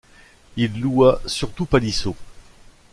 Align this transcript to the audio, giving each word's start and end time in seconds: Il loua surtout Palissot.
Il 0.57 0.81
loua 0.81 1.21
surtout 1.27 1.67
Palissot. 1.67 2.15